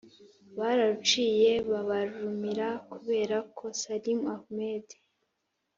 [0.57, 2.67] bararuciye babarumira.
[2.89, 4.87] kubera ko salim ahmed,